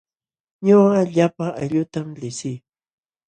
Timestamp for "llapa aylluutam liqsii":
1.13-2.57